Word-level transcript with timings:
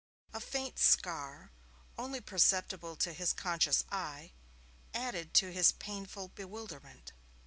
A 0.33 0.39
faint 0.39 0.79
scar, 0.79 1.51
only 1.95 2.19
perceptible 2.21 2.95
to 2.95 3.13
his 3.13 3.33
conscious 3.33 3.83
eye, 3.91 4.31
added 4.95 5.35
to 5.35 5.53
his 5.53 5.73
painful 5.73 6.29
bewilderment. 6.29 7.11